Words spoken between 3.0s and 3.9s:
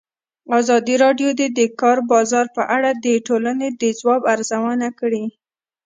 د ټولنې د